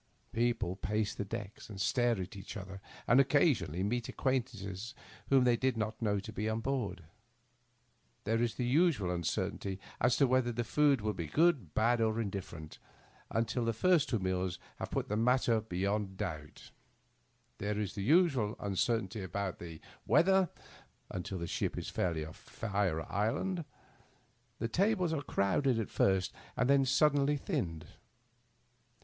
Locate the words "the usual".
8.55-9.15, 17.93-18.55